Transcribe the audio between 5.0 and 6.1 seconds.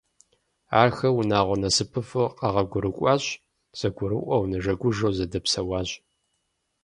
зэдэпсэуащ.